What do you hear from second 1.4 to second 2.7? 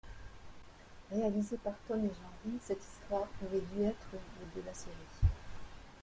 par Tome et Janry,